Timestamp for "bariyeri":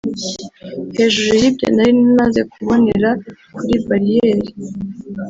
3.87-4.47